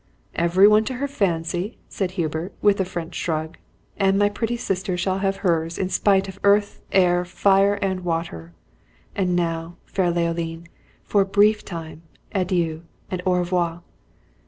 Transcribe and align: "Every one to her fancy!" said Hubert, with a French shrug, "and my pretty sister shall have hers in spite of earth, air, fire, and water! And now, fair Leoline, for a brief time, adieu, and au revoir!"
"Every 0.33 0.67
one 0.67 0.83
to 0.85 0.95
her 0.95 1.07
fancy!" 1.07 1.77
said 1.87 2.09
Hubert, 2.17 2.53
with 2.59 2.79
a 2.81 2.85
French 2.85 3.13
shrug, 3.13 3.59
"and 3.97 4.17
my 4.17 4.29
pretty 4.29 4.57
sister 4.57 4.97
shall 4.97 5.19
have 5.19 5.35
hers 5.45 5.77
in 5.77 5.89
spite 5.89 6.27
of 6.27 6.39
earth, 6.43 6.81
air, 6.91 7.23
fire, 7.23 7.75
and 7.83 7.99
water! 7.99 8.51
And 9.15 9.35
now, 9.35 9.75
fair 9.85 10.09
Leoline, 10.09 10.65
for 11.03 11.21
a 11.21 11.25
brief 11.27 11.63
time, 11.63 12.01
adieu, 12.33 12.81
and 13.11 13.21
au 13.27 13.33
revoir!" 13.35 13.83